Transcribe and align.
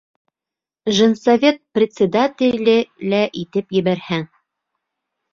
Женсовет 0.99 1.59
председателе 1.77 2.73
лә 3.11 3.19
итеп 3.43 3.77
ебәрһәң. 3.77 4.25